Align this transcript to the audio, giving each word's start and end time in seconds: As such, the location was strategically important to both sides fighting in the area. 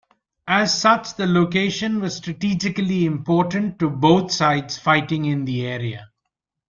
As 0.47 0.81
such, 0.81 1.13
the 1.13 1.27
location 1.27 2.01
was 2.01 2.15
strategically 2.15 3.05
important 3.05 3.77
to 3.77 3.87
both 3.91 4.31
sides 4.31 4.75
fighting 4.79 5.25
in 5.25 5.45
the 5.45 5.67
area. 5.67 6.09